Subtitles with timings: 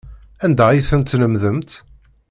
[0.45, 1.69] Anda ay ten-tlemdemt?